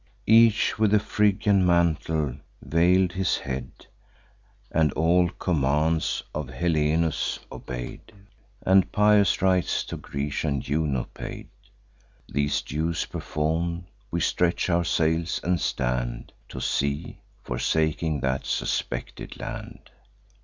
[0.25, 3.85] Each with a Phrygian mantle veil'd his head,
[4.71, 8.11] And all commands of Helenus obey'd,
[8.63, 11.49] And pious rites to Grecian Juno paid.
[12.27, 19.91] These dues perform'd, we stretch our sails, and stand To sea, forsaking that suspected land.